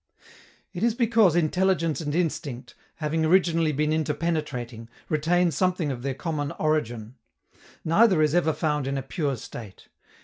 [0.73, 6.51] It is because intelligence and instinct, having originally been interpenetrating, retain something of their common
[6.53, 7.17] origin.
[7.85, 9.89] Neither is ever found in a pure state.